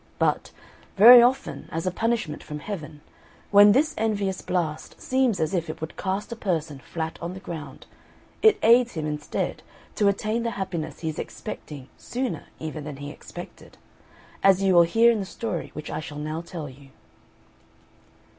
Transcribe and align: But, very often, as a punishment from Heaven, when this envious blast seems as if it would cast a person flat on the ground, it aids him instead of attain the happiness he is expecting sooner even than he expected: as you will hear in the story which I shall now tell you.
But, 0.17 0.49
very 0.97 1.21
often, 1.21 1.69
as 1.71 1.85
a 1.85 1.91
punishment 1.91 2.41
from 2.41 2.57
Heaven, 2.57 3.01
when 3.51 3.71
this 3.71 3.93
envious 3.99 4.41
blast 4.41 4.99
seems 4.99 5.39
as 5.39 5.53
if 5.53 5.69
it 5.69 5.79
would 5.79 5.95
cast 5.95 6.31
a 6.31 6.35
person 6.35 6.79
flat 6.79 7.19
on 7.21 7.35
the 7.35 7.39
ground, 7.39 7.85
it 8.41 8.57
aids 8.63 8.93
him 8.93 9.05
instead 9.05 9.61
of 9.99 10.07
attain 10.07 10.41
the 10.41 10.49
happiness 10.57 11.01
he 11.01 11.09
is 11.09 11.19
expecting 11.19 11.87
sooner 11.99 12.45
even 12.59 12.83
than 12.83 12.95
he 12.97 13.11
expected: 13.11 13.77
as 14.41 14.63
you 14.63 14.73
will 14.73 14.81
hear 14.89 15.11
in 15.11 15.19
the 15.19 15.23
story 15.27 15.69
which 15.73 15.91
I 15.91 15.99
shall 15.99 16.17
now 16.17 16.41
tell 16.41 16.67
you. 16.67 16.89